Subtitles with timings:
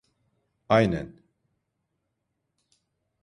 [0.69, 1.13] Aynen.